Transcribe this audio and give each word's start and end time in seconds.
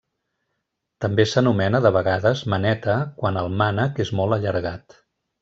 També 1.05 1.25
s'anomena 1.31 1.81
de 1.87 1.91
vegades 1.97 2.41
maneta 2.55 2.97
quan 3.21 3.39
el 3.43 3.53
mànec 3.61 4.03
és 4.07 4.13
molt 4.23 4.39
allargat. 4.41 4.99